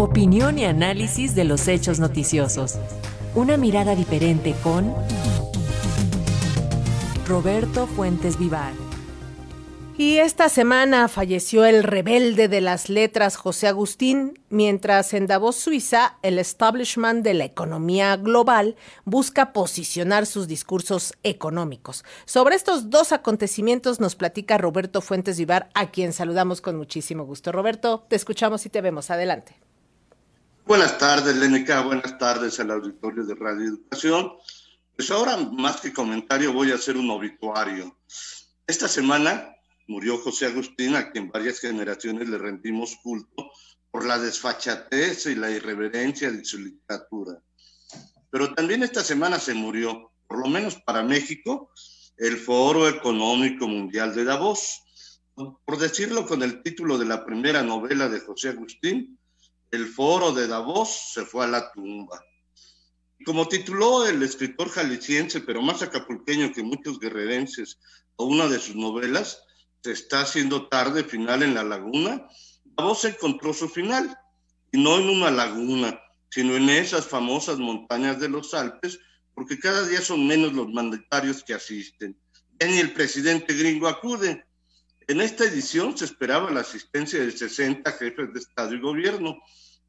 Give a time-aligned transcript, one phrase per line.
[0.00, 2.78] Opinión y análisis de los hechos noticiosos.
[3.34, 4.94] Una mirada diferente con
[7.26, 8.74] Roberto Fuentes Vivar.
[9.96, 16.18] Y esta semana falleció el rebelde de las letras José Agustín, mientras en Davos, Suiza,
[16.22, 22.04] el establishment de la economía global busca posicionar sus discursos económicos.
[22.24, 27.50] Sobre estos dos acontecimientos nos platica Roberto Fuentes Vivar, a quien saludamos con muchísimo gusto.
[27.50, 29.10] Roberto, te escuchamos y te vemos.
[29.10, 29.67] Adelante.
[30.68, 31.80] Buenas tardes, Lenica.
[31.80, 34.34] Buenas tardes al auditorio de Radio Educación.
[34.94, 37.98] Pues ahora, más que comentario, voy a hacer un obituario.
[38.66, 43.50] Esta semana murió José Agustín, a quien varias generaciones le rendimos culto
[43.90, 47.40] por la desfachatez y la irreverencia de su literatura.
[48.28, 51.70] Pero también esta semana se murió, por lo menos para México,
[52.18, 54.82] el Foro Económico Mundial de Davos.
[55.34, 59.17] Por decirlo con el título de la primera novela de José Agustín,
[59.70, 62.22] el Foro de Davos se fue a la tumba.
[63.24, 67.78] Como tituló el escritor jalisciense, pero más acapulqueño que muchos guerrerenses,
[68.16, 69.42] o una de sus novelas,
[69.82, 72.26] se está haciendo tarde final en la laguna,
[72.64, 74.16] Davos encontró su final,
[74.72, 78.98] y no en una laguna, sino en esas famosas montañas de los Alpes,
[79.34, 82.18] porque cada día son menos los mandatarios que asisten.
[82.60, 84.44] Ya ni el presidente gringo acude.
[85.08, 89.38] En esta edición se esperaba la asistencia de 60 jefes de Estado y Gobierno,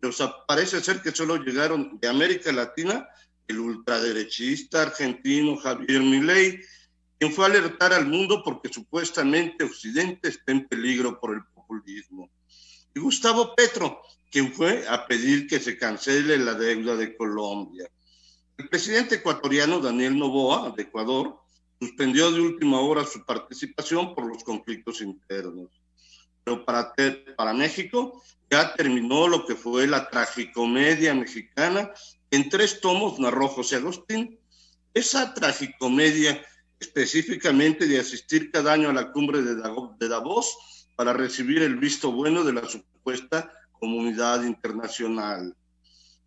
[0.00, 0.12] pero
[0.48, 3.08] parece ser que solo llegaron de América Latina
[3.46, 6.60] el ultraderechista argentino Javier Milei,
[7.16, 12.28] quien fue a alertar al mundo porque supuestamente Occidente está en peligro por el populismo.
[12.92, 17.88] Y Gustavo Petro, quien fue a pedir que se cancele la deuda de Colombia.
[18.56, 21.43] El presidente ecuatoriano Daniel Novoa, de Ecuador,
[21.80, 25.68] suspendió de última hora su participación por los conflictos internos.
[26.44, 26.92] Pero para,
[27.36, 31.90] para México ya terminó lo que fue la tragicomedia mexicana
[32.34, 34.40] en tres tomos narró José Agustín.
[34.92, 36.44] Esa tragicomedia
[36.80, 40.56] específicamente de asistir cada año a la cumbre de Davos
[40.96, 45.54] para recibir el visto bueno de la supuesta comunidad internacional.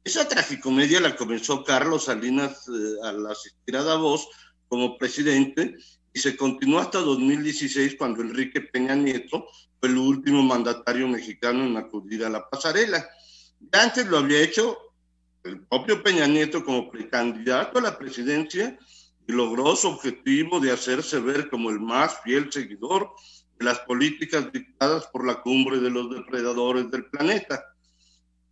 [0.02, 4.30] Esa tragicomedia la comenzó Carlos Salinas eh, al asistir a Davos
[4.68, 5.78] como presidente
[6.14, 9.48] y se continuó hasta 2016 cuando Enrique Peña Nieto
[9.80, 13.08] fue el último mandatario mexicano en acudir a la pasarela.
[13.72, 14.78] antes lo había hecho
[15.44, 18.78] el propio Peña Nieto como precandidato a la presidencia
[19.28, 23.12] y logró su objetivo de hacerse ver como el más fiel seguidor
[23.60, 27.64] de las políticas dictadas por la cumbre de los depredadores del planeta.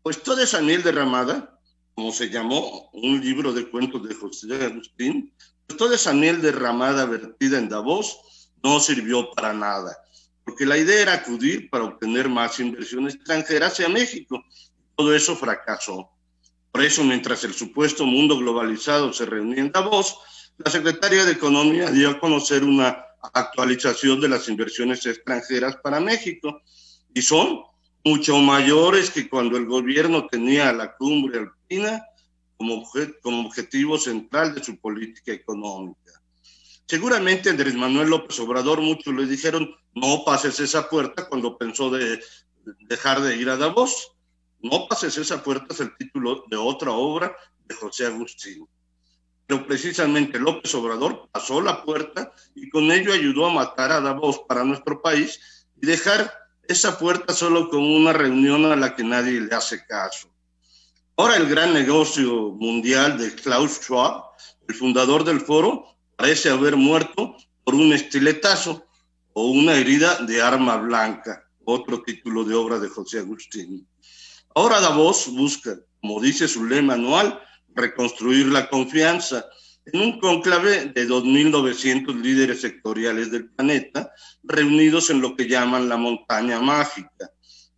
[0.03, 1.54] Pues toda esa miel derramada,
[1.95, 5.33] como se llamó un libro de cuentos de José Agustín,
[5.77, 8.19] toda esa miel derramada vertida en Davos
[8.61, 9.97] no sirvió para nada,
[10.43, 14.43] porque la idea era acudir para obtener más inversión extranjera hacia México.
[14.95, 16.09] Todo eso fracasó.
[16.71, 20.17] Por eso, mientras el supuesto mundo globalizado se reunía en Davos,
[20.57, 26.61] la secretaria de Economía dio a conocer una actualización de las inversiones extranjeras para México
[27.13, 27.61] y son
[28.05, 32.05] mucho mayores que cuando el gobierno tenía la cumbre alpina
[32.55, 32.87] como,
[33.21, 36.13] como objetivo central de su política económica.
[36.87, 42.21] Seguramente Andrés Manuel López Obrador, muchos le dijeron, no pases esa puerta cuando pensó de
[42.87, 44.11] dejar de ir a Davos.
[44.61, 47.35] No pases esa puerta es el título de otra obra
[47.67, 48.67] de José Agustín
[49.47, 54.41] pero precisamente López Obrador pasó la puerta y con ello ayudó a matar a Davos
[54.47, 56.33] para nuestro país y dejar
[56.67, 60.29] esa puerta solo como una reunión a la que nadie le hace caso.
[61.17, 64.23] Ahora el gran negocio mundial de Klaus Schwab,
[64.67, 68.85] el fundador del foro, parece haber muerto por un estiletazo
[69.33, 73.87] o una herida de arma blanca, otro título de obra de José Agustín.
[74.53, 77.41] Ahora Davos busca, como dice su lema anual,
[77.73, 79.45] reconstruir la confianza
[79.85, 84.11] en un conclave de 2.900 líderes sectoriales del planeta
[84.43, 87.31] reunidos en lo que llaman la montaña mágica.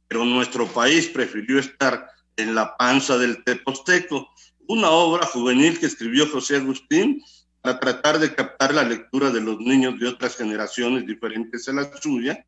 [0.08, 4.30] Pero nuestro país prefirió estar en la panza del Teposteco,
[4.68, 7.22] una obra juvenil que escribió José Agustín
[7.62, 11.92] para tratar de captar la lectura de los niños de otras generaciones diferentes a la
[12.00, 12.46] suya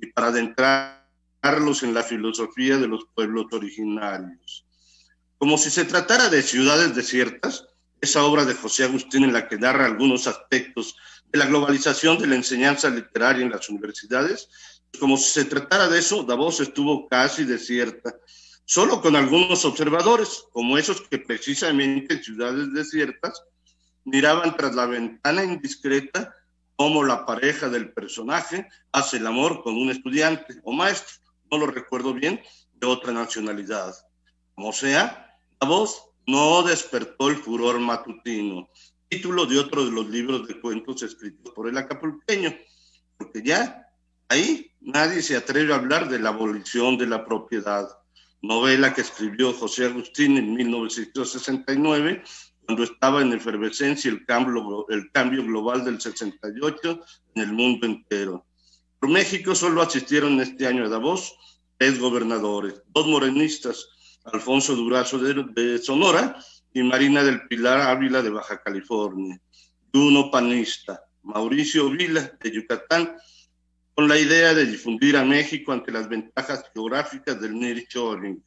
[0.00, 4.64] y para adentrarlos en la filosofía de los pueblos originarios
[5.38, 7.67] como si se tratara de ciudades desiertas,
[8.00, 10.96] esa obra de José Agustín en la que narra algunos aspectos
[11.30, 14.48] de la globalización de la enseñanza literaria en las universidades,
[14.98, 18.14] como si se tratara de eso, Davos estuvo casi desierta,
[18.64, 23.42] solo con algunos observadores, como esos que precisamente en ciudades desiertas
[24.04, 26.34] miraban tras la ventana indiscreta
[26.76, 31.16] cómo la pareja del personaje hace el amor con un estudiante o maestro,
[31.50, 32.40] no lo recuerdo bien,
[32.74, 33.94] de otra nacionalidad.
[34.54, 38.68] Como sea, Davos no despertó el furor matutino,
[39.08, 42.54] título de otro de los libros de cuentos escritos por el acapulqueño,
[43.16, 43.88] porque ya
[44.28, 47.88] ahí nadie se atreve a hablar de la abolición de la propiedad,
[48.42, 52.22] novela que escribió José Agustín en 1969
[52.66, 57.00] cuando estaba en efervescencia el cambio, el cambio global del 68
[57.36, 58.44] en el mundo entero.
[59.00, 61.34] Por México solo asistieron este año a Davos
[61.78, 63.88] tres gobernadores, dos morenistas,
[64.32, 66.38] Alfonso Durazo de, Sonora
[66.72, 69.40] y Marina del Pilar Ávila de Baja California,
[69.92, 73.16] uno panista, Mauricio Vila de Yucatán,
[73.94, 78.42] con la idea de difundir a México ante las ventajas geográficas del nearshoring.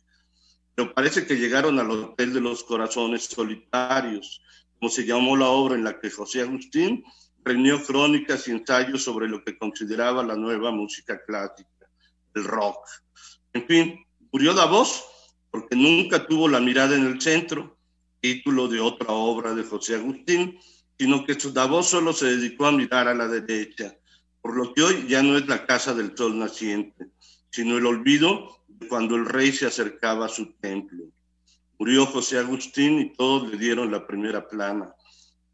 [0.75, 4.41] Pero parece que llegaron al Hotel de los Corazones Solitarios,
[4.79, 7.03] como se llamó la obra en la que José Agustín
[7.43, 11.89] reunió crónicas y ensayos sobre lo que consideraba la nueva música clásica,
[12.35, 12.87] el rock.
[13.53, 15.03] En fin, murió Davos
[15.51, 17.77] porque nunca tuvo la mirada en el centro,
[18.21, 20.57] título de otra obra de José Agustín,
[20.97, 23.95] sino que Davos solo se dedicó a mirar a la derecha,
[24.41, 27.07] por lo que hoy ya no es la casa del sol naciente,
[27.49, 31.05] sino el olvido de cuando el rey se acercaba a su templo.
[31.77, 34.93] Murió José Agustín y todos le dieron la primera plana.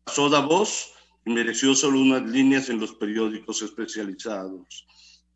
[0.03, 0.91] Pasó Davos
[1.25, 4.85] y mereció solo unas líneas en los periódicos especializados.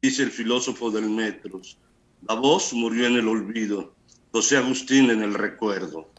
[0.02, 1.78] Dice el filósofo del Metros,
[2.22, 3.96] Davos murió en el olvido,
[4.32, 6.10] José Agustín en el recuerdo.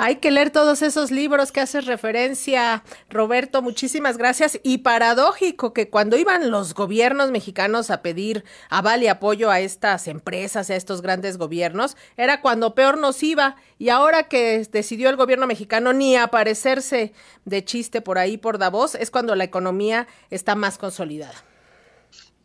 [0.00, 4.60] Hay que leer todos esos libros que haces referencia, Roberto, muchísimas gracias.
[4.62, 10.06] Y paradójico que cuando iban los gobiernos mexicanos a pedir aval y apoyo a estas
[10.06, 13.56] empresas, a estos grandes gobiernos, era cuando peor nos iba.
[13.76, 17.12] Y ahora que decidió el gobierno mexicano ni aparecerse
[17.44, 21.34] de chiste por ahí por Davos, es cuando la economía está más consolidada.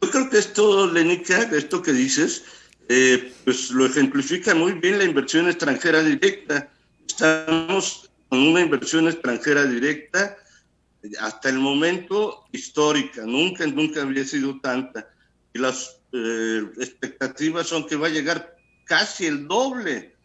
[0.01, 2.45] Yo creo que esto, Lenica, esto que dices,
[2.89, 6.69] eh, pues lo ejemplifica muy bien la inversión extranjera directa
[7.07, 10.35] Estamos con una inversión extranjera directa
[11.19, 15.07] hasta el momento histórica, nunca, nunca había sido tanta.
[15.53, 20.15] Y las eh, expectativas son que va a llegar casi el doble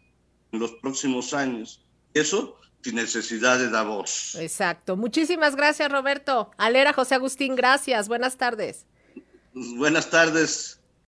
[0.51, 1.85] en los próximos años.
[2.13, 4.35] Eso sin necesidad de Davos.
[4.39, 4.95] Exacto.
[4.95, 6.49] Muchísimas gracias, Roberto.
[6.57, 8.07] Alera José Agustín, gracias.
[8.07, 8.85] Buenas tardes.
[9.53, 10.78] Buenas tardes.